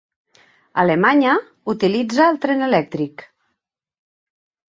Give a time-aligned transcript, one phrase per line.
[0.83, 1.33] Alemanya
[1.73, 3.25] utilitza el tren elèctric.